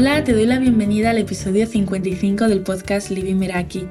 [0.00, 3.86] Hola, te doy la bienvenida al episodio 55 del podcast Living Meraki.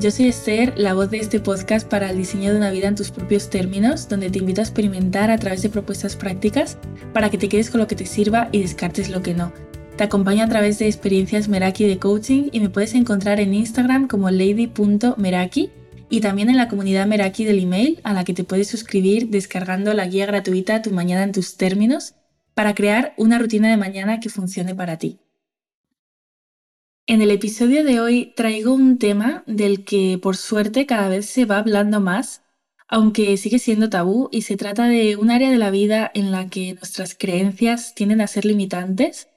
[0.00, 2.96] Yo soy Esther, la voz de este podcast para el diseño de una vida en
[2.96, 6.78] tus propios términos, donde te invito a experimentar a través de propuestas prácticas
[7.12, 9.52] para que te quedes con lo que te sirva y descartes lo que no.
[9.96, 14.08] Te acompaño a través de experiencias Meraki de coaching y me puedes encontrar en Instagram
[14.08, 15.70] como lady.meraki
[16.10, 19.94] y también en la comunidad Meraki del email a la que te puedes suscribir descargando
[19.94, 22.14] la guía gratuita Tu mañana en tus términos
[22.54, 25.21] para crear una rutina de mañana que funcione para ti.
[27.08, 31.46] En el episodio de hoy traigo un tema del que por suerte cada vez se
[31.46, 32.42] va hablando más,
[32.86, 36.48] aunque sigue siendo tabú y se trata de un área de la vida en la
[36.48, 39.28] que nuestras creencias tienden a ser limitantes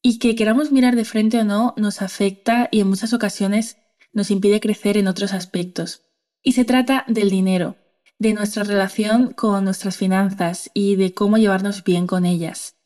[0.00, 3.76] y que queramos mirar de frente o no nos afecta y en muchas ocasiones
[4.14, 6.00] nos impide crecer en otros aspectos.
[6.42, 7.76] Y se trata del dinero,
[8.18, 12.76] de nuestra relación con nuestras finanzas y de cómo llevarnos bien con ellas.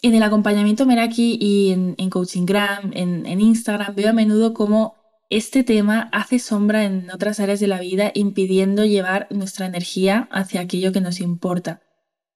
[0.00, 4.94] En el acompañamiento Meraki y en, en CoachingGram, en, Instagram, veo a menudo cómo
[5.28, 10.60] este tema hace sombra en otras áreas de la vida, impidiendo llevar nuestra energía hacia
[10.60, 11.82] aquello que nos importa.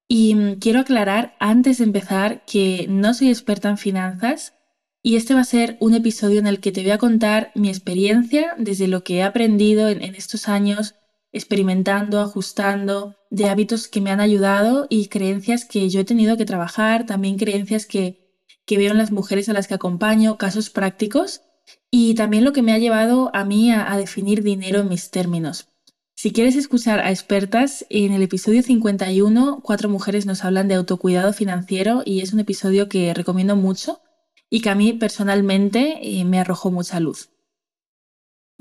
[0.09, 4.55] Y mm, quiero aclarar antes de empezar que no soy experta en finanzas
[5.01, 7.69] y este va a ser un episodio en el que te voy a contar mi
[7.69, 10.97] experiencia desde lo que he aprendido en, en estos años
[11.33, 16.45] experimentando, ajustando, de hábitos que me han ayudado y creencias que yo he tenido que
[16.45, 21.43] trabajar, también creencias que, que veo en las mujeres a las que acompaño, casos prácticos
[21.91, 25.69] y también lo que me ha llevado a mí a, definir dinero en mis términos.
[26.15, 31.33] Si quieres escuchar a expertas, en el episodio 51, cuatro mujeres nos hablan de autocuidado
[31.33, 34.01] financiero y es un episodio que recomiendo mucho
[34.49, 37.32] y que a mí personalmente eh, me arrojó mucha luz.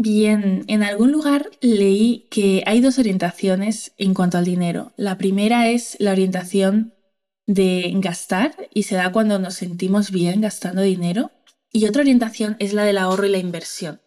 [0.03, 4.93] Bien, en algún lugar leí que hay dos orientaciones en cuanto al dinero.
[4.97, 6.95] La primera es la orientación
[7.45, 11.29] de gastar y se da cuando nos sentimos bien gastando dinero.
[11.71, 14.01] Y otra orientación es la del ahorro y la inversión,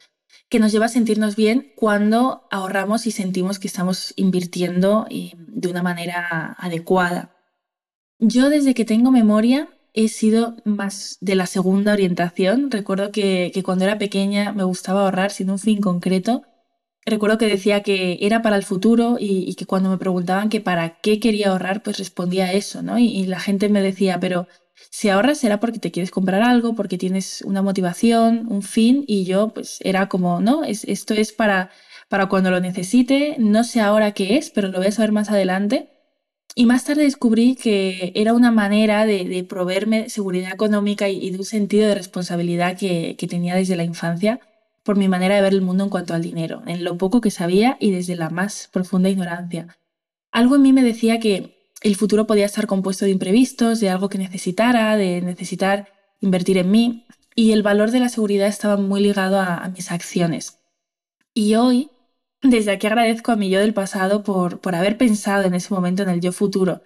[0.49, 5.69] que nos lleva a sentirnos bien cuando ahorramos y sentimos que estamos invirtiendo eh, de
[5.69, 7.37] una manera adecuada.
[8.19, 12.71] Yo desde que tengo memoria he sido más de la segunda orientación.
[12.71, 16.43] Recuerdo que, cuando era pequeña me gustaba ahorrar sin un fin concreto.
[17.07, 21.01] Recuerdo que decía que era para el futuro y, que cuando me preguntaban que para
[21.01, 22.99] qué quería ahorrar, pues respondía eso, ¿no?
[22.99, 24.49] Y, la gente me decía, pero
[24.91, 29.25] si ahorras será porque te quieres comprar algo, porque tienes una motivación, un fin, y
[29.25, 30.65] yo pues era como, ¿no?
[30.65, 31.71] Es, esto es para,
[32.09, 35.31] para cuando lo necesite, no sé ahora qué es, pero lo voy a saber más
[35.31, 35.94] adelante.
[36.55, 41.45] Y más tarde descubrí que era una manera de, proveerme seguridad económica y, de un
[41.45, 44.39] sentido de responsabilidad que, tenía desde la infancia
[44.85, 47.31] por mi manera de ver el mundo en cuanto al dinero, en lo poco que
[47.31, 49.77] sabía y desde la más profunda ignorancia.
[50.31, 54.09] Algo en mí me decía que el futuro podía estar compuesto de imprevistos, de algo
[54.09, 55.89] que necesitara, de necesitar
[56.21, 60.59] invertir en mí, y el valor de la seguridad estaba muy ligado a mis acciones.
[61.33, 61.91] Y hoy
[62.45, 66.03] desde aquí agradezco a mi yo del pasado por, por haber pensado en ese momento
[66.03, 66.83] en el yo futuro.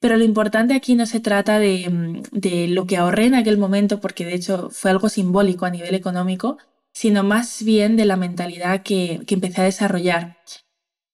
[0.00, 4.00] Pero lo importante aquí no se trata de, de, lo que ahorré en aquel momento,
[4.00, 6.58] porque de hecho fue algo simbólico a nivel económico,
[6.92, 10.38] sino más bien de la mentalidad que, que empecé a desarrollar.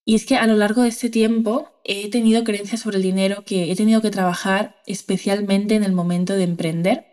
[0.06, 3.44] Y es que a lo largo de este tiempo he tenido creencias sobre el dinero
[3.44, 7.06] que he tenido que trabajar especialmente en el momento de emprender.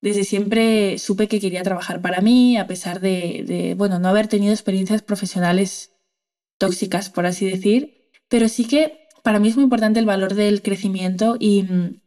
[0.00, 4.28] Desde siempre supe que quería trabajar para mí, a pesar de, de bueno, no haber
[4.28, 5.93] tenido experiencias profesionales
[6.58, 10.62] tóxicas, por así decir, pero sí que para mí es muy importante el valor del
[10.62, 12.00] crecimiento y mm,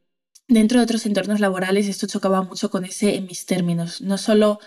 [0.48, 4.60] dentro de otros entornos laborales esto chocaba mucho con ese en mis términos, no solo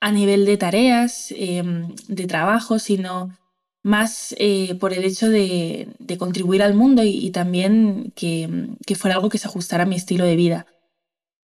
[0.00, 3.36] a nivel de tareas, em, de trabajo, sino
[3.82, 5.88] más eh, por el hecho de,
[6.18, 8.48] contribuir al mundo y, también que,
[8.86, 10.66] que, fuera algo que se ajustara a mi estilo de vida.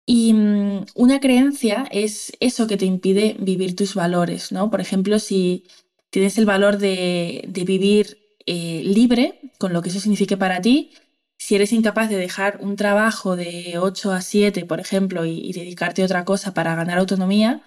[0.07, 4.71] Y mm, una creencia es eso que te impide vivir tus valores, ¿no?
[4.71, 5.65] Por ejemplo, si
[6.11, 10.93] tienes el valor de, vivir eh, libre, con lo que eso signifique para ti,
[11.39, 16.03] si eres incapaz de dejar un trabajo de 8 a 7, por ejemplo, y, dedicarte
[16.03, 17.63] a otra cosa para ganar autonomía,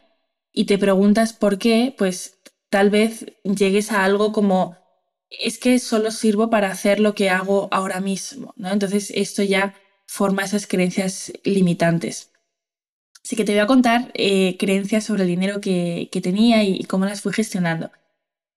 [0.51, 2.37] y te preguntas por qué, pues
[2.69, 4.77] tal vez llegues a algo como,
[5.29, 8.71] es que solo sirvo para hacer lo que hago ahora mismo, ¿no?
[8.71, 9.75] Entonces esto ya
[10.05, 12.31] forma esas creencias limitantes.
[13.23, 17.05] Así que te voy a contar eh, creencias sobre el dinero que, tenía y cómo
[17.05, 17.89] las fui gestionando.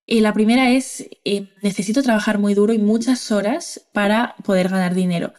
[0.06, 4.94] Eh, la primera es, eh, necesito trabajar muy duro y muchas horas para poder ganar
[4.94, 5.32] dinero.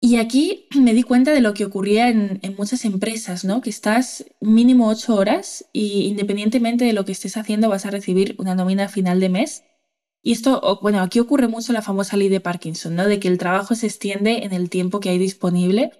[0.00, 3.60] Y aquí me di cuenta de lo que ocurría en, muchas empresas, ¿no?
[3.60, 8.34] Que estás mínimo ocho horas y independientemente de lo que estés haciendo vas a recibir
[8.38, 9.64] una nómina final de mes.
[10.22, 13.06] Y esto, bueno, aquí ocurre mucho la famosa ley de Parkinson, ¿no?
[13.06, 15.92] De que el trabajo se extiende en el tiempo que hay disponible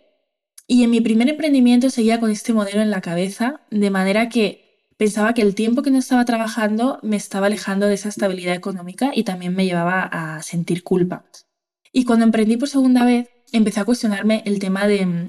[0.69, 4.62] Y en mi primer emprendimiento seguía con este modelo en la cabeza, de manera que
[5.03, 9.11] pensaba que el tiempo que no estaba trabajando me estaba alejando de esa estabilidad económica
[9.13, 11.25] y también me llevaba a sentir culpa.
[11.93, 15.29] Y cuando emprendí por segunda vez, empecé a cuestionarme el tema de mm,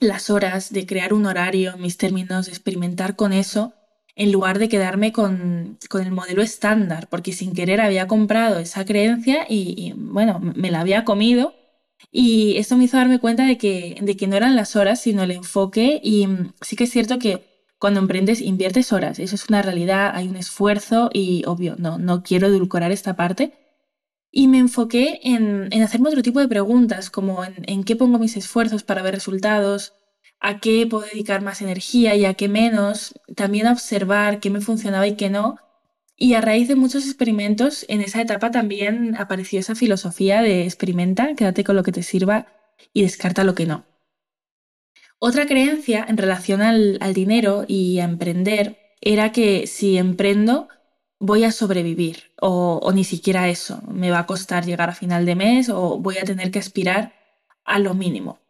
[0.00, 3.74] las horas, de crear un horario, mis términos, de experimentar con eso,
[4.16, 9.44] en lugar de quedarme con, el modelo estándar, porque sin querer había comprado esa creencia
[9.46, 11.54] y, bueno, me la había comido.
[12.10, 15.22] Y esto me hizo darme cuenta de que, de que no eran las horas, sino
[15.22, 16.00] el enfoque.
[16.02, 17.51] Y mm, sí que es cierto que
[17.82, 22.22] cuando emprendes inviertes horas, eso es una realidad, hay un esfuerzo y obvio, no, no
[22.22, 23.54] quiero edulcorar esta parte,
[24.30, 28.84] y me enfoqué en, hacerme otro tipo de preguntas, como en, qué pongo mis esfuerzos
[28.84, 29.94] para ver resultados,
[30.38, 34.60] a qué puedo dedicar más energía y a qué menos, también a observar qué me
[34.60, 35.56] funcionaba y qué no.
[36.16, 41.34] Y a raíz de muchos experimentos, en esa etapa también apareció esa filosofía de experimenta,
[41.34, 42.46] quédate con lo que te sirva
[42.92, 43.91] y descarta lo que no.
[45.24, 50.66] Otra creencia en relación al dinero y a emprender era que si emprendo,
[51.20, 55.36] voy a sobrevivir o, ni siquiera eso, me va a costar llegar a final de
[55.36, 57.12] mes o voy a tener que aspirar
[57.64, 58.40] a lo mínimo.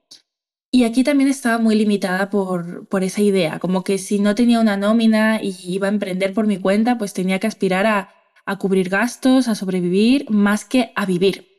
[0.70, 4.58] Y aquí también estaba muy limitada por, por esa idea, como que si no tenía
[4.58, 8.88] una nómina y iba a emprender por mi cuenta, pues tenía que aspirar a, cubrir
[8.88, 11.51] gastos, a sobrevivir, más que a vivir.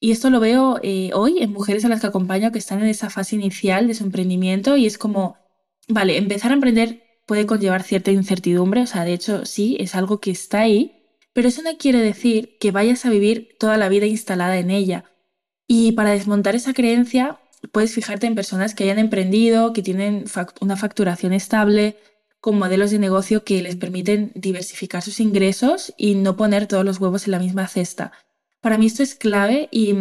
[0.00, 2.88] Y esto lo veo eh, hoy en mujeres a las que acompaño que están en
[2.88, 5.36] esa fase inicial de su emprendimiento y es como,
[5.88, 10.18] vale, empezar a emprender puede conllevar cierta incertidumbre, o sea, de hecho sí, es algo
[10.18, 10.98] que está ahí,
[11.34, 15.04] pero eso no quiere decir que vayas a vivir toda la vida instalada en ella.
[15.66, 17.38] Y para desmontar esa creencia,
[17.70, 20.24] puedes fijarte en personas que hayan emprendido, que tienen
[20.62, 21.98] una facturación estable,
[22.40, 26.98] con modelos de negocio que les permiten diversificar sus ingresos y no poner todos los
[26.98, 28.12] huevos en la misma cesta.
[28.60, 29.92] Para mí esto es clave y,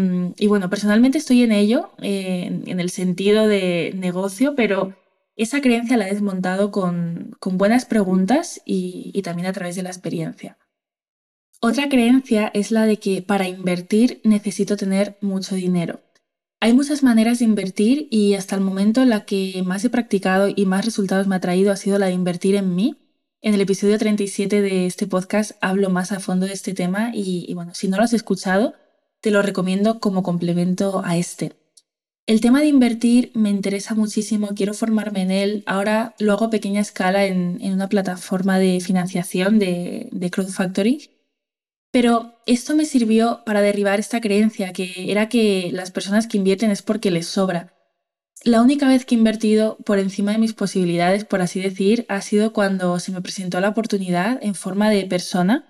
[0.47, 4.95] bueno, personalmente estoy en ello, eh, en el sentido de negocio, pero
[5.35, 10.57] esa creencia la he desmontado con, buenas preguntas y también a través de la experiencia.
[11.59, 16.01] Otra creencia es la de que para invertir necesito tener mucho dinero.
[16.59, 20.65] Hay muchas maneras de invertir y hasta el momento la que más he practicado y
[20.65, 22.95] más resultados me ha traído ha sido la de invertir en mí.
[23.39, 27.53] En el episodio 37 de este podcast hablo más a fondo de este tema y,
[27.53, 28.73] bueno, si no lo has escuchado,
[29.21, 31.53] te lo recomiendo como complemento a este.
[32.25, 35.63] El tema de invertir me interesa muchísimo, quiero formarme en él.
[35.67, 41.11] Ahora lo hago a pequeña escala en, una plataforma de financiación de, de Crowd Factory.
[41.91, 46.71] Pero esto me sirvió para derribar esta creencia que era que las personas que invierten
[46.71, 47.76] es porque les sobra.
[48.43, 52.21] La única vez que he invertido por encima de mis posibilidades, por así decir, ha
[52.21, 55.65] sido cuando se me presentó la oportunidad en forma de persona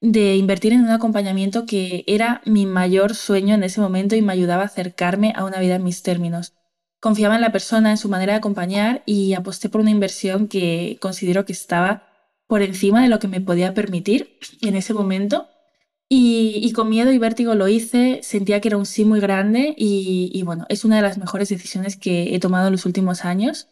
[0.00, 4.32] de invertir en un acompañamiento que era mi mayor sueño en ese momento y me
[4.32, 6.54] ayudaba a acercarme a una vida en mis términos.
[7.00, 10.98] Confiaba en la persona, en su manera de acompañar y aposté por una inversión que
[11.00, 12.08] considero que estaba
[12.46, 15.48] por encima de lo que me podía permitir en ese momento.
[16.08, 20.30] Y, con miedo y vértigo lo hice, sentía que era un sí muy grande y,
[20.32, 23.68] y bueno, es una de las mejores decisiones que he tomado en los últimos años.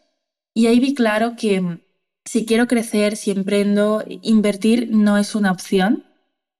[0.53, 1.79] Y ahí vi claro que
[2.25, 6.03] si quiero crecer, si emprendo, invertir no es una opción,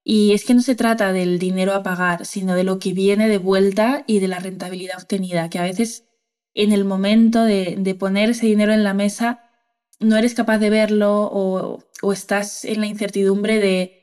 [0.07, 3.27] y es que no se trata del dinero a pagar, sino de lo que viene
[3.27, 6.05] de vuelta y de la rentabilidad obtenida, que a veces
[6.53, 9.49] en el momento de, poner ese dinero en la mesa
[9.99, 13.94] no eres capaz de verlo o, estás en la incertidumbre de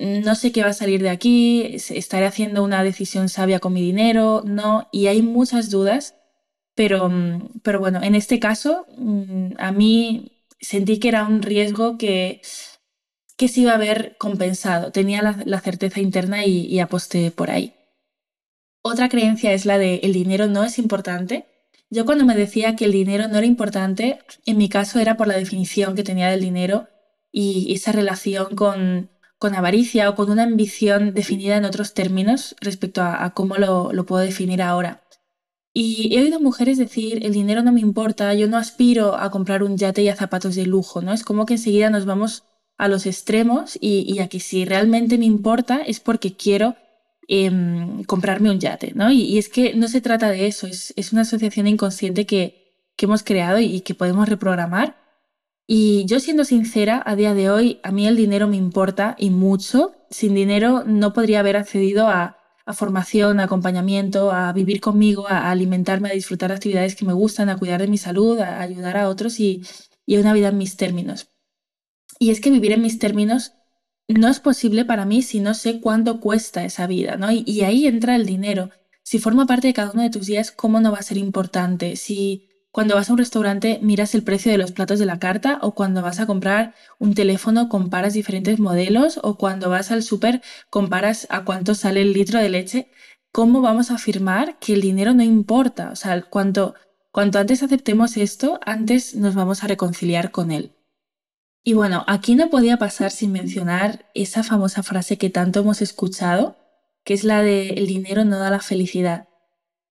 [0.00, 3.82] no sé qué va a salir de aquí, estaré haciendo una decisión sabia con mi
[3.82, 6.16] dinero, no, y hay muchas dudas,
[6.74, 11.98] pero, mm, pero bueno, en este caso mm, a mí sentí que era un riesgo
[11.98, 12.42] que
[13.40, 14.92] que se iba a ver compensado.
[14.92, 17.72] Tenía la, certeza interna y, aposté por ahí.
[18.82, 21.46] Otra creencia es la de el dinero no es importante.
[21.88, 25.26] Yo cuando me decía que el dinero no era importante, en mi caso era por
[25.26, 26.88] la definición que tenía del dinero
[27.32, 29.08] y esa relación con,
[29.40, 34.04] con avaricia o con una ambición definida en otros términos respecto a, cómo lo, lo,
[34.04, 35.02] puedo definir ahora.
[35.72, 39.62] Y he oído mujeres decir, el dinero no me importa, yo no aspiro a comprar
[39.62, 41.14] un yate y a zapatos de lujo, ¿no?
[41.14, 42.44] Es como que enseguida nos vamos
[42.76, 46.76] a los extremos y, aquí si realmente me importa es porque quiero
[47.26, 49.10] em, comprarme un yate, ¿no?
[49.10, 53.22] Y, es que no se trata de eso, es, una asociación inconsciente que, que hemos
[53.22, 54.99] creado y, que podemos reprogramar.
[55.72, 59.30] Y yo siendo sincera, a día de hoy a mí el dinero me importa y
[59.30, 59.94] mucho.
[60.10, 62.38] Sin dinero no podría haber accedido a,
[62.72, 67.56] formación, a acompañamiento, a vivir conmigo, a, alimentarme, a disfrutar actividades que me gustan, a
[67.56, 69.62] cuidar de mi salud, a ayudar a otros y,
[70.06, 71.30] y a una vida en mis términos.
[72.18, 73.52] Y es que vivir en mis términos
[74.08, 77.30] no es posible para mí si no sé cuánto cuesta esa vida, ¿no?
[77.30, 78.70] Y, ahí entra el dinero.
[79.04, 81.94] Si forma parte de cada uno de tus días, ¿cómo no va a ser importante?
[81.94, 85.58] Si, cuando vas a un restaurante miras el precio de los platos de la carta
[85.62, 90.40] o cuando vas a comprar un teléfono comparas diferentes modelos o cuando vas al súper
[90.70, 92.90] comparas a cuánto sale el litro de leche.
[93.32, 95.90] ¿Cómo vamos a afirmar que el dinero no importa?
[95.90, 96.74] O sea, cuanto,
[97.10, 100.76] cuanto antes aceptemos esto, antes nos vamos a reconciliar con él.
[101.62, 106.56] Y bueno, aquí no podía pasar sin mencionar esa famosa frase que tanto hemos escuchado,
[107.04, 109.28] que es la de el dinero no da la felicidad.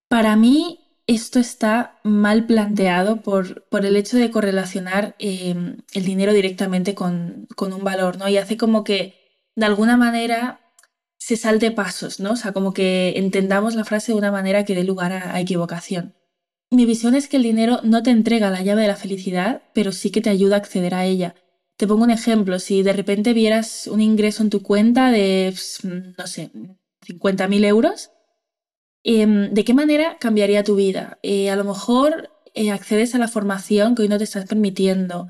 [0.08, 0.79] Para mí
[1.14, 7.48] esto está mal planteado por, por el hecho de correlacionar em, el dinero directamente con,
[7.58, 8.28] un valor, ¿no?
[8.28, 9.14] Y hace como que
[9.56, 10.60] de alguna manera
[11.18, 12.32] se salte pasos, ¿no?
[12.32, 16.14] O sea, como que entendamos la frase de una manera que dé lugar a equivocación.
[16.70, 19.90] Mi visión es que el dinero no te entrega la llave de la felicidad, pero
[19.90, 21.34] sí que te ayuda a acceder a ella.
[21.76, 25.80] Te pongo un ejemplo, si de repente vieras un ingreso en tu cuenta de, pues,
[25.82, 26.50] no sé,
[27.04, 28.10] 50.000 euros,
[29.04, 31.18] em, ¿de qué manera cambiaría tu vida?
[31.22, 35.28] Eh, a lo mejor eh, accedes a la formación que hoy no te estás permitiendo,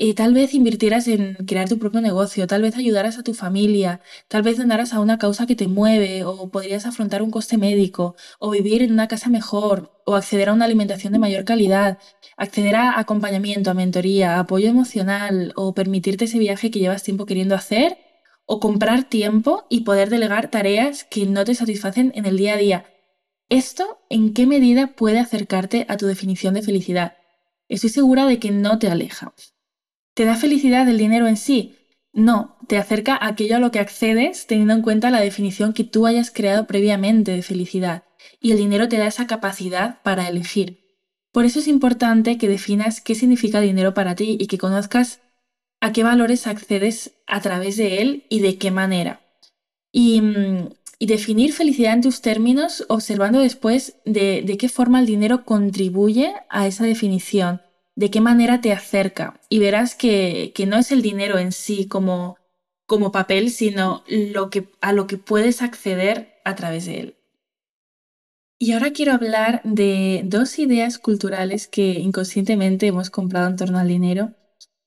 [0.00, 4.00] eh, tal vez invirtieras en crear tu propio negocio, tal vez ayudaras a tu familia,
[4.28, 8.14] tal vez donaras a una causa que te mueve, o podrías afrontar un coste médico,
[8.38, 11.98] o vivir en una casa mejor, o acceder a una alimentación de mayor calidad,
[12.36, 17.56] acceder a acompañamiento, a mentoría, apoyo emocional, o permitirte ese viaje que llevas tiempo queriendo
[17.56, 17.98] hacer,
[18.46, 22.56] o comprar tiempo y poder delegar tareas que no te satisfacen en el día a
[22.56, 22.84] día.
[23.50, 27.16] ¿Esto en qué medida puede acercarte a tu definición de felicidad?
[27.68, 29.32] Estoy segura de que no te aleja.
[30.14, 31.76] ¿Te da felicidad el dinero en sí?
[32.12, 35.84] No, te acerca a aquello a lo que accedes teniendo en cuenta la definición que
[35.84, 38.04] tú hayas creado previamente de felicidad,
[38.40, 40.80] y el dinero te da esa capacidad para elegir.
[41.32, 45.20] Por eso es importante que definas qué significa dinero para ti y que conozcas
[45.80, 49.20] a qué valores accedes a través de él y de qué manera.
[49.92, 50.22] Y,
[51.00, 56.34] mm, definir felicidad en tus términos observando después de, de qué forma el dinero contribuye
[56.48, 57.60] a esa definición
[57.98, 62.36] de qué manera te acerca y verás que, no es el dinero en sí como,
[62.86, 67.16] como papel, sino lo que, a lo que puedes acceder a través de él.
[68.56, 73.88] Y ahora quiero hablar de dos ideas culturales que inconscientemente hemos comprado en torno al
[73.88, 74.32] dinero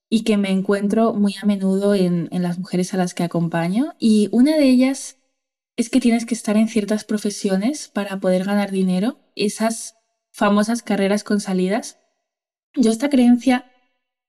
[0.09, 3.93] y que me encuentro muy a menudo en, en las mujeres a las que acompaño.
[3.99, 5.17] Y una de ellas
[5.81, 9.95] es que tienes que estar en ciertas profesiones para poder ganar dinero, esas
[10.31, 11.97] famosas carreras con salidas
[12.75, 13.65] yo esta creencia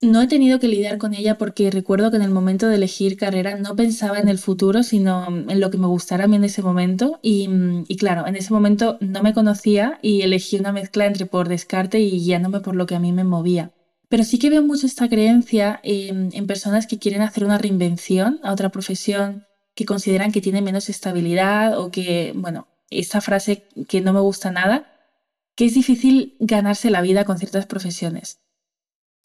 [0.01, 3.15] no he tenido que lidiar con ella porque recuerdo que en el momento de elegir
[3.15, 6.43] carrera no pensaba en el futuro, sino en lo que me gustara a mí en
[6.43, 7.19] ese momento.
[7.21, 7.47] Y,
[7.97, 12.19] claro, en ese momento no me conocía y elegí una mezcla entre por descarte y
[12.19, 13.71] guiándome por lo que a mí me movía.
[14.09, 18.41] Pero sí que veo mucho esta creencia en, en personas que quieren hacer una reinvención
[18.43, 19.45] a otra profesión,
[19.75, 24.51] que consideran que tiene menos estabilidad o que, bueno, esta frase que no me gusta
[24.51, 24.93] nada,
[25.55, 28.39] que es difícil ganarse la vida con ciertas profesiones.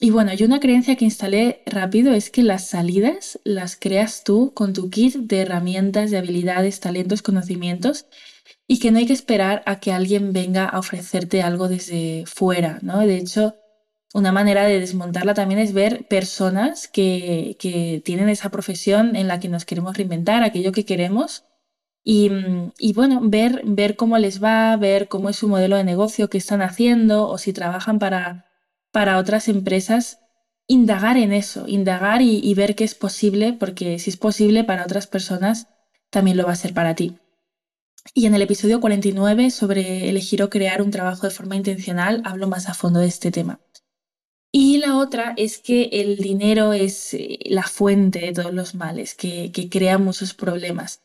[0.01, 4.53] Y bueno, yo una creencia que instalé rápido es que las salidas las creas tú
[4.55, 8.07] con tu kit de herramientas, de habilidades, talentos, conocimientos
[8.69, 12.79] y que no hay que esperar a que alguien venga a ofrecerte algo desde fuera,
[12.81, 13.01] ¿no?
[13.01, 13.57] De hecho,
[14.15, 19.41] una manera de desmontarla también es ver personas que, que tienen esa profesión en la
[19.41, 21.45] que nos queremos reinventar, aquello que queremos,
[22.11, 26.31] Mm, y, bueno, ver, ver cómo les va, ver cómo es su modelo de negocio,
[26.31, 28.47] qué están haciendo o si trabajan para,
[28.93, 30.21] para otras empresas,
[30.67, 35.07] indagar en eso, indagar y, ver qué es posible, porque si es posible para otras
[35.07, 35.69] personas,
[36.11, 37.19] también lo va a ser para ti.
[38.15, 42.49] Y en el episodio 49 sobre elegir o crear un trabajo de forma intencional hablo
[42.49, 43.61] más a fondo de este tema.
[44.53, 49.15] Y la otra es que el dinero es eh, la fuente de todos los males,
[49.15, 51.03] que, que crea muchos problemas.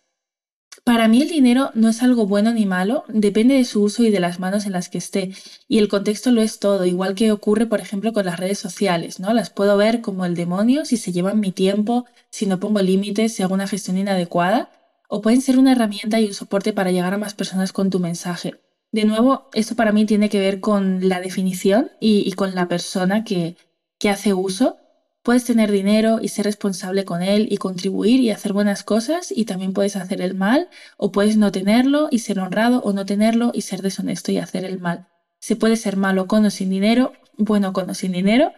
[0.84, 4.12] Para mí el dinero no es algo bueno ni malo, depende de su uso y
[4.12, 5.32] de las manos en las que esté.
[5.68, 9.20] Y el contexto lo es todo, igual que ocurre, por ejemplo, con las redes sociales,
[9.20, 9.34] ¿no?
[9.34, 13.34] Las puedo ver como el demonio si se llevan mi tiempo, si no pongo límites,
[13.34, 14.72] si hago una gestión inadecuada,
[15.08, 18.00] o pueden ser una herramienta y un soporte para llegar a más personas con tu
[18.00, 18.56] mensaje.
[18.94, 23.26] De nuevo, esto para mí tiene que ver con la definición y, con la persona
[23.26, 23.58] que,
[24.00, 24.78] que hace uso
[25.24, 29.46] Puedes tener dinero y ser responsable con él y contribuir y hacer buenas cosas y
[29.46, 33.52] también puedes hacer el mal o puedes no tenerlo y ser honrado o no tenerlo
[33.54, 35.08] y ser deshonesto y hacer el mal.
[35.40, 38.52] Se puede ser malo con o sin dinero, bueno con o sin dinero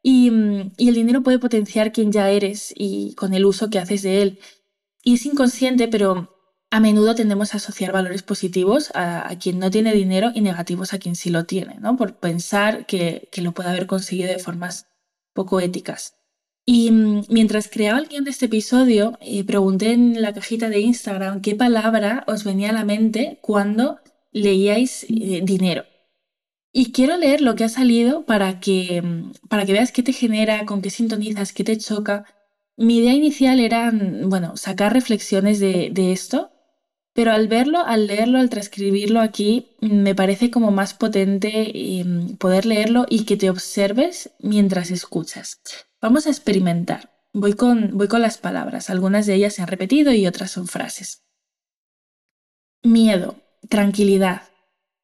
[0.00, 4.02] y, mm, el dinero puede potenciar quien ya eres y con el uso que haces
[4.02, 4.38] de él.
[5.02, 6.28] Y es inconsciente, pero
[6.72, 10.98] a menudo tendemos a asociar valores positivos a, quien no tiene dinero y negativos a
[10.98, 11.98] quien sí lo tiene, ¿no?
[11.98, 14.86] Por pensar que, que lo puede haber conseguido de formas
[15.34, 16.14] poco éticas.
[16.64, 20.80] Y mm, mientras creaba el guion de este episodio, eh, pregunté en la cajita de
[20.80, 23.98] Instagram qué palabra os venía a la mente cuando
[24.32, 25.84] leíais eh, dinero.
[26.72, 29.02] Y quiero leer lo que ha salido para que,
[29.50, 32.24] para que veas qué te genera, con qué sintonizas, qué te choca.
[32.78, 33.92] Mi idea inicial era,
[34.24, 36.51] bueno, sacar reflexiones de, de esto,
[37.14, 42.64] pero al verlo, al leerlo, al transcribirlo aquí, me parece como más potente em, poder
[42.64, 45.60] leerlo y que te observes mientras escuchas.
[46.00, 47.10] Vamos a experimentar.
[47.34, 48.88] Voy con, voy con las palabras.
[48.90, 51.22] Algunas de ellas se han repetido y otras son frases.
[52.82, 53.36] Miedo,
[53.68, 54.42] tranquilidad,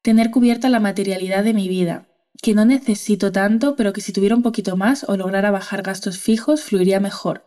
[0.01, 2.07] tener cubierta la materialidad de mi vida,
[2.41, 6.17] que no necesito tanto, pero que si tuviera un poquito más o lograra bajar gastos
[6.19, 7.45] fijos, fluiría mejor.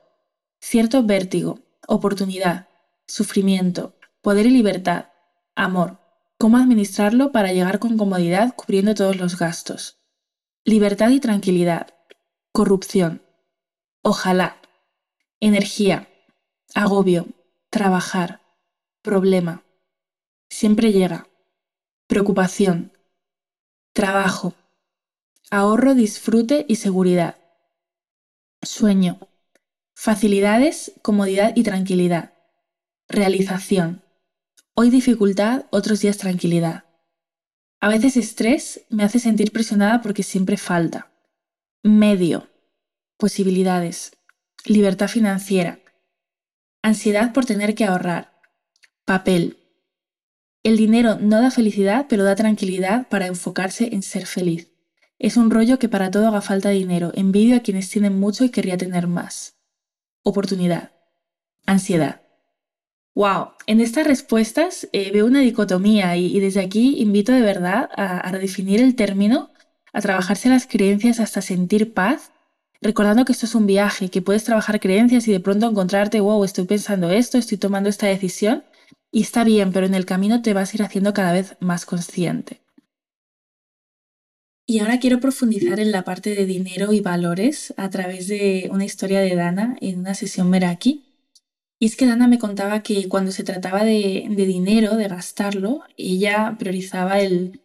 [0.61, 2.69] Cierto vértigo, oportunidad,
[3.07, 5.11] sufrimiento, poder y libertad,
[5.55, 5.99] amor,
[6.39, 9.99] cómo administrarlo para llegar con comodidad cubriendo todos los gastos.
[10.65, 11.95] Libertad y tranquilidad,
[12.53, 13.23] corrupción,
[14.03, 14.57] ojalá,
[15.41, 16.09] energía,
[16.75, 17.27] agobio,
[17.69, 18.41] trabajar,
[19.03, 19.65] problema,
[20.49, 21.29] siempre llega.
[22.07, 22.93] Preocupación.
[23.93, 24.55] Trabajo.
[25.51, 27.37] Ahorro, disfrute y seguridad.
[28.63, 29.19] Sueño.
[29.95, 32.35] Facilidades, comodidad y tranquilidad.
[33.09, 34.03] Realización.
[34.75, 36.85] Hoy dificultad, otros días tranquilidad.
[37.79, 41.13] A veces estrés me hace sentir presionada porque siempre falta.
[41.83, 42.49] Medio.
[43.19, 44.13] Posibilidades.
[44.65, 45.81] Libertad financiera.
[46.81, 48.33] Ansiedad por tener que ahorrar.
[49.05, 49.59] Papel.
[50.63, 54.73] El dinero no da felicidad, pero da tranquilidad para enfocarse en ser feliz.
[55.19, 57.13] Es un rollo que para todo haga falta dinero.
[57.15, 59.59] Envidio a quienes tienen mucho y querría tener más.
[60.23, 60.93] Oportunidad.
[61.67, 62.22] Ansiedad.
[63.15, 68.19] Wow, en estas respuestas eh, veo una dicotomía y, desde aquí invito de verdad a,
[68.19, 69.51] a redefinir el término,
[69.93, 72.33] a trabajarse las creencias hasta sentir paz,
[72.81, 76.43] recordando que esto es un viaje, que puedes trabajar creencias y de pronto encontrarte, wow,
[76.45, 78.65] estoy pensando esto, estoy tomando esta decisión
[79.11, 81.85] y está bien, pero en el camino te vas a ir haciendo cada vez más
[81.85, 82.61] consciente.
[84.67, 88.87] Y ahora quiero profundizar en la parte de dinero y valores a través de una
[88.87, 91.12] historia de Dana en una sesión Meraki.
[91.83, 96.55] Y es que Dana me contaba que cuando se trataba de, dinero, de gastarlo, ella
[96.57, 97.61] priorizaba el,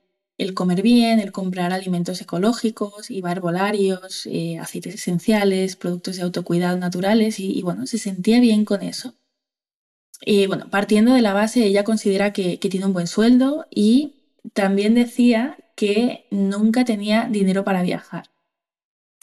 [0.55, 7.39] comer bien, el comprar alimentos ecológicos, iba herbolarios, eh, aceites esenciales, productos de autocuidado naturales
[7.39, 9.13] y, bueno, se sentía bien con eso.
[10.25, 14.15] Y bueno, partiendo de la base, ella considera que, tiene un buen sueldo y
[14.53, 18.31] también decía que nunca tenía dinero para viajar.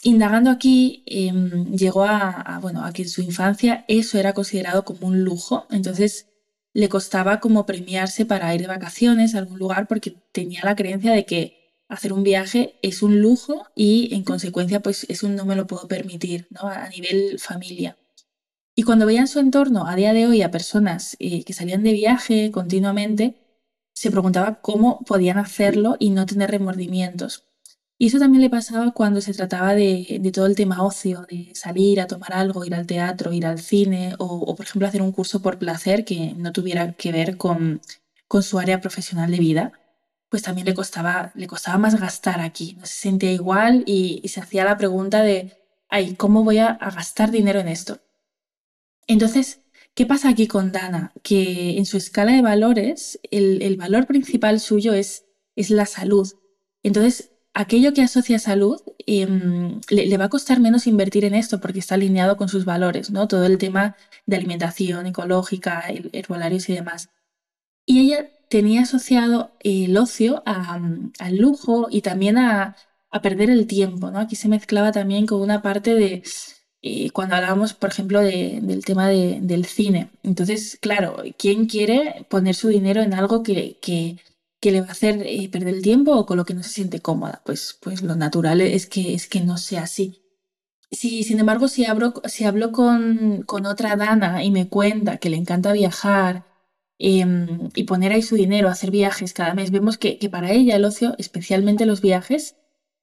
[0.07, 5.07] Indagando aquí, em, llegó a, bueno, a que en su infancia eso era considerado como
[5.07, 6.27] un lujo, entonces
[6.73, 11.11] le costaba como premiarse para ir de vacaciones a algún lugar porque tenía la creencia
[11.11, 15.55] de que hacer un viaje es un lujo y en consecuencia pues eso no me
[15.55, 16.67] lo puedo permitir ¿no?
[16.67, 17.97] a nivel familia.
[18.75, 21.93] Y cuando veían su entorno a día de hoy a personas eh, que salían de
[21.93, 23.37] viaje continuamente,
[23.95, 27.45] se preguntaba cómo podían hacerlo y no tener remordimientos.
[27.97, 32.01] Y eso también le pasaba cuando se trataba de, todo el tema ocio, de salir
[32.01, 35.41] a tomar algo, ir al teatro, ir al cine o, por ejemplo hacer un curso
[35.41, 37.81] por placer que no tuviera que ver con,
[38.27, 39.71] con su área profesional de vida,
[40.29, 44.41] pues también le costaba, le costaba más gastar aquí, no se sentía igual y, se
[44.41, 45.53] hacía la pregunta de,
[45.89, 47.99] ay, ¿cómo voy a gastar dinero en esto?
[49.07, 49.61] Entonces,
[49.93, 51.13] ¿qué pasa aquí con Dana?
[51.23, 56.33] Que en su escala de valores, el, valor principal suyo es, es, la salud.
[56.83, 61.79] Entonces, aquello que asocia salud em, le, va a costar menos invertir en esto porque
[61.79, 63.27] está alineado con sus valores, ¿no?
[63.27, 63.95] Todo el tema
[64.27, 67.09] de alimentación ecológica, herbolarios y demás.
[67.85, 72.75] Y ella tenía asociado el ocio al lujo y también a,
[73.09, 74.19] a perder el tiempo, ¿no?
[74.19, 76.23] Aquí se mezclaba también con una parte de
[77.13, 80.09] cuando hablábamos, por ejemplo, del tema del cine.
[80.23, 84.17] Entonces, claro, ¿quién quiere poner su dinero en algo que,
[84.71, 86.99] le va a hacer eh, perder el tiempo o con lo que no se siente
[87.01, 87.41] cómoda?
[87.45, 90.21] Pues, pues lo natural es que, es que no sea así.
[90.91, 95.29] Si, sin embargo, si hablo, si hablo con, con otra Dana y me cuenta que
[95.29, 96.45] le encanta viajar
[96.99, 100.75] em, y poner ahí su dinero, hacer viajes cada mes, vemos que, que para ella
[100.75, 102.55] el ocio, especialmente los viajes,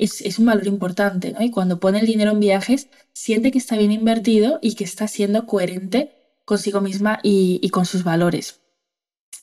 [0.03, 1.42] es, un valor importante, ¿no?
[1.42, 5.07] Y cuando pone el dinero en viajes, siente que está bien invertido y que está
[5.09, 6.12] siendo coherente
[6.44, 8.61] consigo misma y, con sus valores.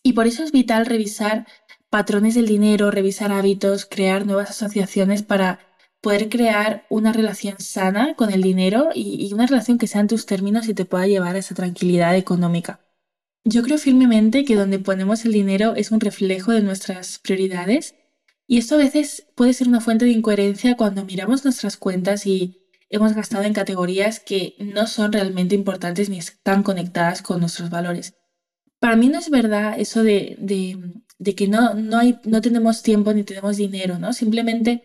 [0.03, 1.47] Y por eso es vital revisar
[1.89, 5.59] patrones del dinero, revisar hábitos, crear nuevas asociaciones para
[6.01, 10.25] poder crear una relación sana con el dinero y, una relación que sea en tus
[10.25, 12.79] términos y te pueda llevar a esa tranquilidad económica.
[13.43, 17.95] Yo creo firmemente que donde ponemos el dinero es un reflejo de nuestras prioridades
[18.47, 22.57] y esto a veces puede ser una fuente de incoherencia cuando miramos nuestras cuentas y
[22.89, 28.15] hemos gastado en categorías que no son realmente importantes ni están conectadas con nuestros valores.
[28.79, 30.37] Para mí no es verdad eso de
[31.35, 34.13] que no, no, hay, no tenemos tiempo ni tenemos dinero, ¿no?
[34.13, 34.83] Simplemente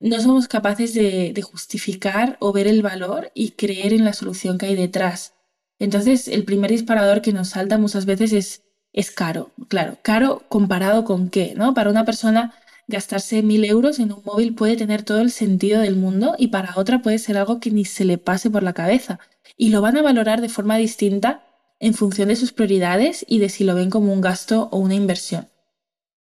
[0.00, 4.58] no somos capaces de, de justificar o ver el valor y creer en la solución
[4.58, 5.34] que hay detrás.
[5.78, 9.52] Entonces, el primer disparador que nos salta muchas veces es, es caro.
[9.68, 11.74] Claro, caro comparado con qué, ¿no?
[11.74, 12.54] Para una persona
[12.88, 16.74] gastarse mil euros en un móvil puede tener todo el sentido del mundo y para
[16.76, 19.18] otra puede ser algo que ni se le pase por la cabeza.
[19.56, 21.44] Y lo van a valorar de forma distinta
[21.78, 24.94] en función de sus prioridades y de si lo ven como un gasto o una
[24.94, 25.48] inversión.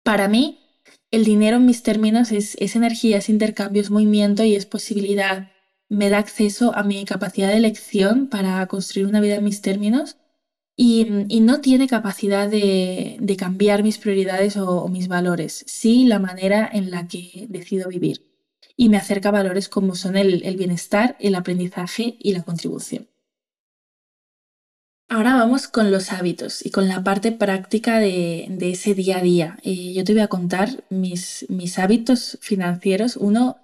[0.03, 0.59] Para mí,
[1.11, 5.53] el dinero en mis términos es, energía, es intercambio, es movimiento y es posibilidad.
[5.89, 10.17] Me da acceso a mi capacidad de elección para construir una vida en mis términos
[10.77, 11.05] y,
[11.41, 17.07] no tiene capacidad de, cambiar mis prioridades o, mis valores, sí la manera en la
[17.07, 18.27] que decido vivir.
[18.77, 23.12] Y me acerca a valores como son el bienestar, el aprendizaje y la contribución.
[25.13, 29.59] Ahora vamos con los hábitos y con la parte práctica de, ese día a día.
[29.63, 33.19] Eh, yo te voy a contar mis, mis hábitos financieros.
[33.19, 33.59] Uno,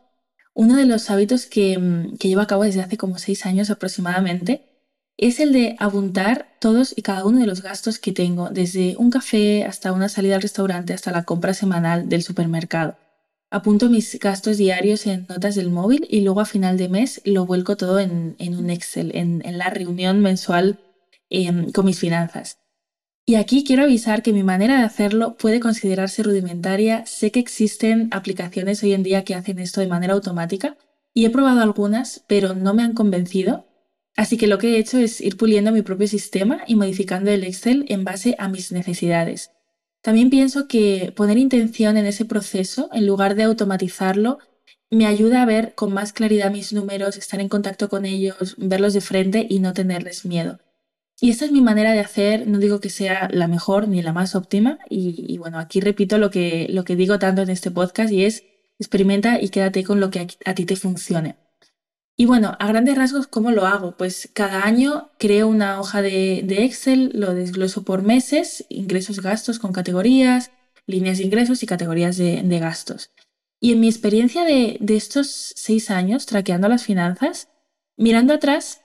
[0.52, 3.70] uno de los hábitos que, mm, que llevo a cabo desde hace como seis años
[3.70, 4.61] aproximadamente
[5.16, 9.08] es el de apuntar todos y cada uno de los gastos que tengo, desde un
[9.11, 12.98] café hasta una salida al restaurante hasta la compra semanal del supermercado.
[13.50, 17.46] Apunto mis gastos diarios en notas del móvil y luego a final de mes lo
[17.46, 20.78] vuelco todo en, un Excel, en, en la reunión mensual
[21.30, 22.58] Em, con mis finanzas.
[23.26, 27.04] Y aquí quiero avisar que mi manera de hacerlo puede considerarse rudimentaria.
[27.04, 30.78] Sé que existen aplicaciones hoy en día que hacen esto de manera automática
[31.12, 33.66] y he probado algunas, pero no me han convencido.
[34.16, 37.44] Así que lo que he hecho es ir puliendo mi propio sistema y modificando el
[37.44, 39.50] Excel en base a mis necesidades.
[40.00, 44.38] También pienso que poner intención en ese proceso, en lugar de automatizarlo,
[44.90, 48.94] me ayuda a ver con más claridad mis números, estar en contacto con ellos, verlos
[48.94, 50.60] de frente y no tenerles miedo.
[51.20, 54.12] Y esta es mi manera de hacer, no digo que sea la mejor ni la
[54.12, 58.12] más óptima, y, bueno, aquí repito lo que, lo que digo tanto en este podcast
[58.12, 58.44] y es
[58.78, 61.37] experimenta y quédate con lo que a, ti te funcione.
[62.16, 63.96] Y bueno, a grandes rasgos, ¿cómo lo hago?
[63.96, 69.72] Pues cada año creo una hoja de, Excel, lo desgloso por meses, ingresos, gastos con
[69.72, 70.52] categorías,
[70.87, 73.11] líneas de ingresos y categorías de, gastos.
[73.61, 77.48] Y en mi experiencia de, de estos seis años traqueando las finanzas,
[77.96, 78.83] mirando atrás,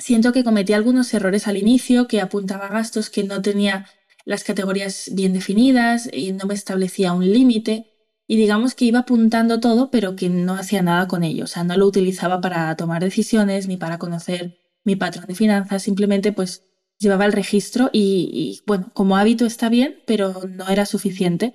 [0.00, 3.86] Siento que cometí algunos errores al inicio, que apuntaba gastos que no tenía
[4.24, 7.86] las categorías bien definidas y no me establecía un límite.
[8.26, 11.44] Y digamos que iba apuntando todo, pero que no hacía nada con ello.
[11.44, 15.82] O sea, no lo utilizaba para tomar decisiones ni para conocer mi patrón de finanzas.
[15.82, 16.64] Simplemente pues
[16.98, 21.54] llevaba el registro y, y bueno, como hábito está bien, pero no era suficiente.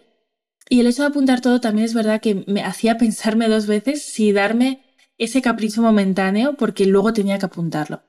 [0.69, 4.03] Y el hecho de apuntar todo también es verdad que me hacía pensarme dos veces
[4.03, 4.83] si darme
[5.17, 8.03] ese capricho momentáneo porque luego tenía que apuntarlo.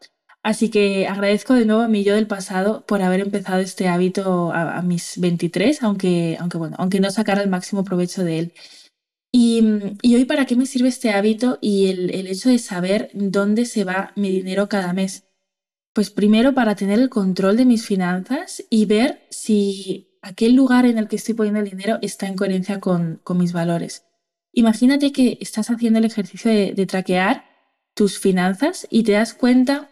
[0.46, 4.52] Así que agradezco de nuevo a mi yo del pasado por haber empezado este hábito
[4.52, 8.52] a, mis 23, aunque, aunque, bueno, aunque no sacara el máximo provecho de él.
[9.32, 9.60] Y,
[10.14, 13.82] hoy, ¿para qué me sirve este hábito y el, el hecho de saber dónde se
[13.82, 15.24] va mi dinero cada mes?
[15.92, 20.98] Pues primero para tener el control de mis finanzas y ver si aquel lugar en
[20.98, 24.04] el que estoy poniendo el dinero está en coherencia con, con mis valores.
[24.52, 27.46] Imagínate que estás haciendo el ejercicio de, de traquear
[27.94, 29.90] tus finanzas y te das cuenta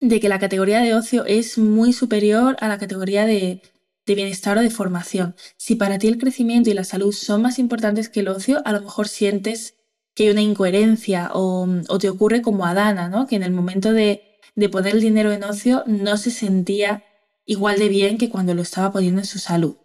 [0.00, 3.62] de que la categoría de ocio es muy superior a la categoría de,
[4.06, 5.36] bienestar o de formación.
[5.56, 8.72] Si para ti el crecimiento y la salud son más importantes que el ocio, a
[8.72, 9.76] lo mejor sientes
[10.16, 11.68] que hay una incoherencia o,
[12.00, 13.28] te ocurre como a Dana, ¿no?
[13.28, 14.40] que en el momento de,
[14.72, 17.04] poner el dinero en ocio no se sentía
[17.46, 19.76] igual de bien que cuando lo estaba poniendo en su salud.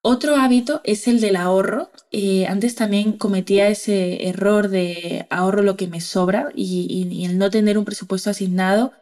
[0.00, 1.90] Otro hábito es el del ahorro.
[2.12, 7.50] Eh, antes también cometía ese error de ahorro lo que me sobra y el no
[7.50, 8.92] tener un presupuesto asignado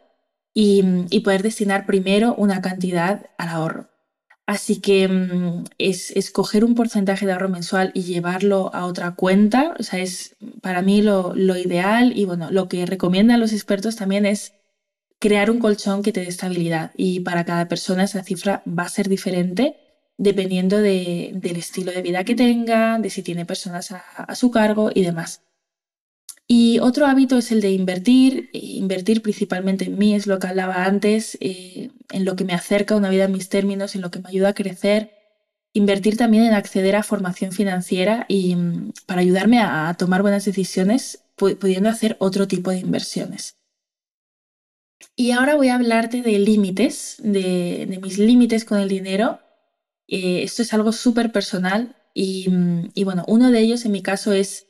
[0.53, 3.89] y, poder destinar primero una cantidad al ahorro.
[4.45, 9.73] Así que mm, es escoger un porcentaje de ahorro mensual y llevarlo a otra cuenta,
[9.79, 14.25] o sea, es para mí lo, ideal y bueno, lo que recomiendan los expertos también
[14.25, 14.53] es
[15.19, 18.89] crear un colchón que te dé estabilidad y para cada persona esa cifra va a
[18.89, 19.77] ser diferente
[20.17, 25.03] dependiendo del estilo de vida que tenga, de si tiene personas a su cargo y
[25.03, 25.41] demás.
[26.47, 30.47] Y otro hábito es el de invertir, eh, invertir principalmente en mí, es lo que
[30.47, 34.01] hablaba antes, eh, en lo que me acerca a una vida en mis términos, en
[34.01, 35.11] lo que me ayuda a crecer.
[35.73, 41.23] Invertir también en acceder a formación financiera y mm, para ayudarme a, tomar buenas decisiones,
[41.35, 43.55] pudiendo hacer otro tipo de inversiones.
[45.15, 49.39] Y ahora voy a hablarte de límites, de, mis límites con el dinero.
[50.07, 54.01] Eh, esto es algo súper personal y, mm, y bueno, uno de ellos en mi
[54.01, 54.67] caso es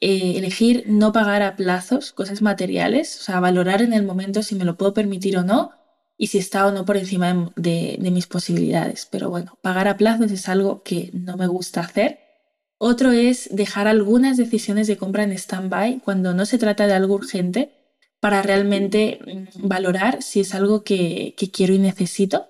[0.00, 4.54] eh, elegir no pagar a plazos cosas materiales, o sea, valorar en el momento si
[4.54, 5.72] me lo puedo permitir o no,
[6.18, 9.06] y si está o no por encima de, de mis posibilidades.
[9.10, 12.20] Pero bueno, pagar a plazos es algo que no me gusta hacer.
[12.78, 17.14] Otro es dejar algunas decisiones de compra en stand-by cuando no se trata de algo
[17.14, 17.72] urgente
[18.20, 22.48] para realmente mm, valorar si es algo que, quiero y necesito.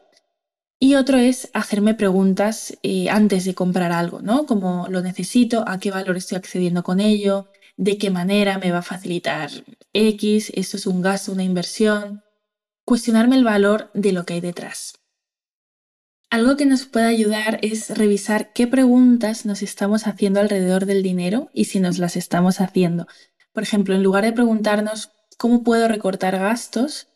[0.79, 4.45] Y otro es hacerme preguntas eh, antes de comprar algo, ¿no?
[4.45, 8.79] Como lo necesito, a qué valor estoy accediendo con ello, de qué manera me va
[8.79, 9.51] a facilitar
[9.93, 12.23] X, esto es un gasto, una inversión.
[12.85, 14.95] Cuestionarme el valor de lo que hay detrás.
[16.29, 21.51] Algo que nos puede ayudar es revisar qué preguntas nos estamos haciendo alrededor del dinero
[21.55, 23.07] y si nos las estamos haciendo.
[23.53, 27.09] Por ejemplo, en lugar de preguntarnos cómo puedo recortar gastos,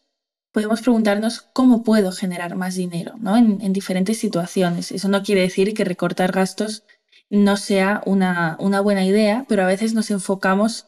[0.53, 3.37] podemos preguntarnos cómo puedo generar más dinero ¿no?
[3.37, 4.93] en, diferentes situaciones.
[4.93, 6.85] Eso no quiere decir que recortar gastos
[7.29, 10.87] no sea una, buena idea, pero a veces nos enfocamos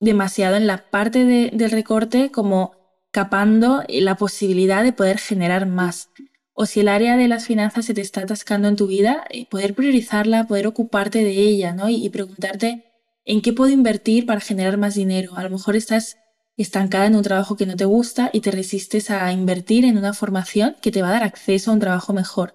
[0.00, 2.72] demasiado en la parte del recorte como
[3.12, 6.10] capando la posibilidad de poder generar más.
[6.52, 9.46] O si el área de las finanzas se te está atascando en tu vida, eh,
[9.46, 11.88] poder priorizarla, poder ocuparte de ella ¿no?
[11.88, 12.84] y preguntarte
[13.24, 15.36] en qué puedo invertir para generar más dinero.
[15.36, 16.16] A lo mejor estás
[16.56, 20.14] estancada en un trabajo que no te gusta y te resistes a invertir en una
[20.14, 22.54] formación que te va a dar acceso a un trabajo mejor.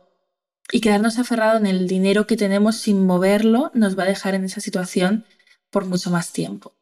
[0.71, 4.45] Y quedarnos aferrado en el dinero que tenemos sin moverlo nos va a dejar en
[4.45, 5.25] esa situación
[5.69, 6.75] por mucho más tiempo.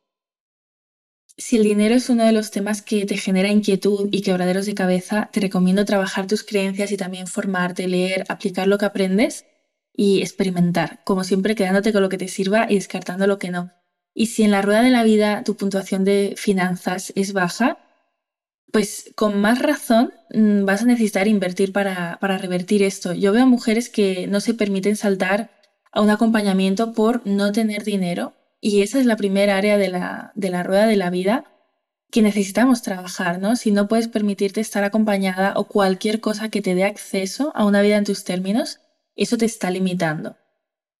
[1.39, 4.73] Si el dinero es uno de los temas que te genera inquietud y quebraderos de
[4.73, 9.45] cabeza, te recomiendo trabajar tus creencias y también formarte, leer, aplicar lo que aprendes
[9.93, 13.71] y experimentar, como siempre quedándote con lo que te sirva y descartando lo que no.
[14.19, 17.77] Y si en la rueda de la vida tu puntuación de finanzas es baja,
[18.71, 23.13] pues con más razón mm, vas a necesitar invertir para, revertir esto.
[23.13, 25.51] Yo veo mujeres que no se permiten saltar
[25.91, 30.31] a un acompañamiento por no tener dinero y esa es la primera área de la,
[30.33, 31.45] de la rueda de la vida
[32.09, 33.55] que necesitamos trabajar, ¿no?
[33.55, 37.83] Si no puedes permitirte estar acompañada o cualquier cosa que te dé acceso a una
[37.83, 38.79] vida en tus términos,
[39.15, 40.37] eso te está limitando.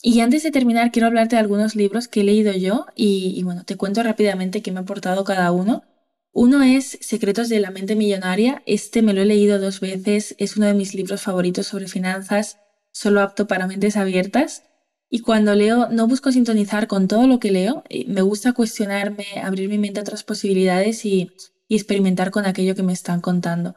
[0.01, 3.63] Y antes de terminar, quiero hablarte de algunos libros que he leído yo y, bueno,
[3.63, 5.83] te cuento rápidamente qué me ha aportado cada uno.
[6.31, 8.61] Uno es Secretos de la mente millonaria.
[8.67, 12.59] Este me lo he leído dos veces, es uno de mis libros favoritos sobre finanzas,
[12.91, 14.63] solo apto para mentes abiertas.
[15.09, 19.25] Y cuando leo, no busco sintonizar con todo lo que leo, eh, me gusta cuestionarme,
[19.41, 21.31] abrir mi mente a otras posibilidades y,
[21.67, 23.75] y experimentar con aquello que me están contando.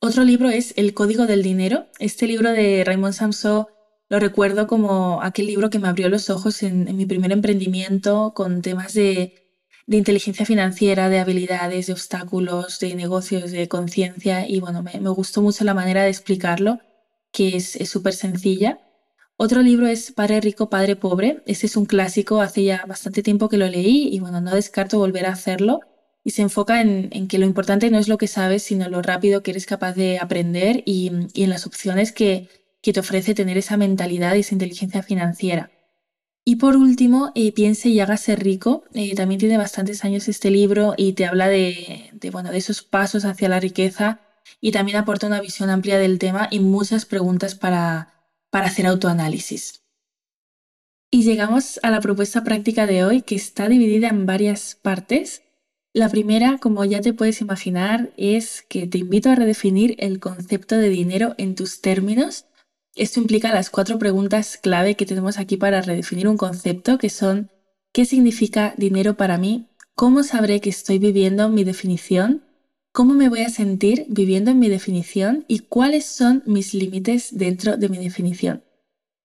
[0.00, 1.86] Otro libro es El Código del Dinero.
[1.98, 3.66] Este libro de Raymond Samson
[4.08, 8.62] lo recuerdo como aquel libro que me abrió los ojos en, mi primer emprendimiento con
[8.62, 9.42] temas de,
[9.88, 15.64] inteligencia financiera, de habilidades, de obstáculos, de negocios, de conciencia y bueno, me, gustó mucho
[15.64, 16.80] la manera de explicarlo,
[17.32, 18.80] que es súper sencilla.
[19.36, 21.42] Otro libro es Padre Rico, Padre Pobre.
[21.46, 24.98] Este es un clásico, hace ya bastante tiempo que lo leí y bueno, no descarto
[24.98, 25.80] volver a hacerlo.
[26.24, 29.42] Y se enfoca en, que lo importante no es lo que sabes, sino lo rápido
[29.42, 32.48] que eres capaz de aprender y en las opciones que,
[32.86, 35.72] que te ofrece tener esa mentalidad y esa inteligencia financiera.
[36.44, 38.84] Y por último, eh, Piense y hágase rico.
[38.94, 43.24] Eh, también tiene bastantes años este libro y te habla de, bueno, de esos pasos
[43.24, 44.20] hacia la riqueza
[44.60, 48.14] y también aporta una visión amplia del tema y muchas preguntas para,
[48.50, 49.82] para hacer autoanálisis.
[51.10, 55.42] Y llegamos a la propuesta práctica de hoy que está dividida en varias partes.
[55.92, 60.76] La primera, como ya te puedes imaginar, es que te invito a redefinir el concepto
[60.76, 62.46] de dinero en tus términos
[62.96, 67.50] esto implica las cuatro preguntas clave que tenemos aquí para redefinir un concepto, que son
[67.92, 69.68] ¿qué significa dinero para mí?
[69.94, 72.44] ¿Cómo sabré que estoy viviendo mi definición?
[72.92, 75.44] ¿Cómo me voy a sentir viviendo en mi definición?
[75.48, 78.64] ¿Y cuáles son mis límites dentro de mi definición?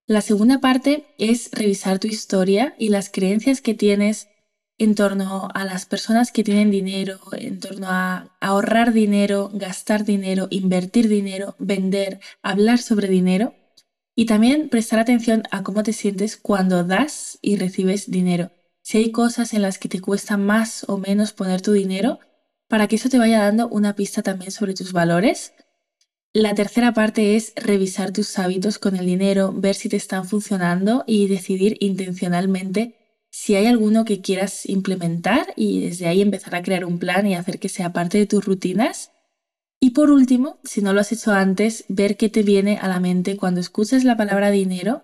[0.08, 4.28] La segunda parte es revisar tu historia y las creencias que tienes
[4.78, 10.48] en torno a las personas que tienen dinero, en torno a ahorrar dinero, gastar dinero,
[10.50, 13.54] invertir dinero, vender, hablar sobre dinero.
[14.16, 18.52] Y también prestar atención a cómo te sientes cuando das y recibes dinero.
[18.82, 22.20] Si hay cosas en las que te cuesta más o menos poner tu dinero,
[22.68, 25.54] para que eso te vaya dando una pista también sobre tus valores.
[26.34, 31.04] La tercera parte es revisar tus hábitos con el dinero, ver si te están funcionando
[31.06, 32.96] y decidir intencionalmente
[33.30, 37.36] si hay alguno que quieras implementar y desde ahí empezar a crear un plan y
[37.36, 39.12] hacer que sea parte de tus rutinas.
[39.84, 43.00] Y por último, si no lo has hecho antes, ver qué te viene a la
[43.00, 45.02] mente cuando escuches la palabra dinero.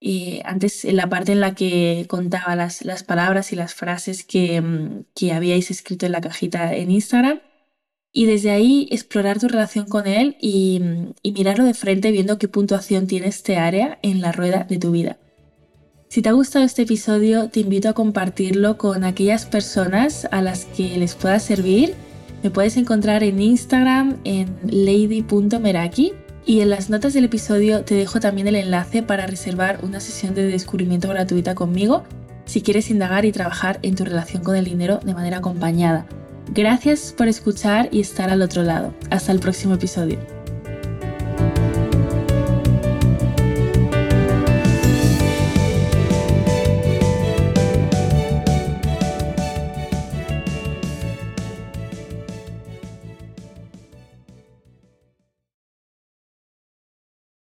[0.00, 4.22] Eh, antes, en la parte en la que contaba las, las palabras y las frases
[4.22, 7.40] que, mm, que habíais escrito en la cajita en Instagram.
[8.12, 12.38] Y desde ahí explorar tu relación con él y, mm, y mirarlo de frente viendo
[12.38, 15.18] qué puntuación tiene este área en la rueda de tu vida.
[16.08, 20.66] Si te ha gustado este episodio, te invito a compartirlo con aquellas personas a las
[20.66, 21.96] que les pueda servir
[22.42, 26.12] Me puedes encontrar en Instagram en lady.meraki
[26.44, 30.34] y en las notas del episodio te dejo también el enlace para reservar una sesión
[30.34, 32.02] de descubrimiento gratuita conmigo
[32.44, 36.06] si quieres indagar y trabajar en tu relación con el dinero de manera acompañada.
[36.52, 38.92] Gracias por escuchar y estar al otro lado.
[39.10, 40.18] Hasta el próximo episodio.